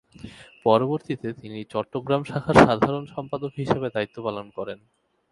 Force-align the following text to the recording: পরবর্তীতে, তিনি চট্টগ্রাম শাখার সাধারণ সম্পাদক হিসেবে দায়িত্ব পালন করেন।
পরবর্তীতে, 0.65 1.27
তিনি 1.33 1.59
চট্টগ্রাম 1.73 2.21
শাখার 2.23 2.55
সাধারণ 2.65 3.03
সম্পাদক 3.05 3.51
হিসেবে 3.57 3.87
দায়িত্ব 3.95 4.17
পালন 4.25 4.47
করেন। 4.57 4.79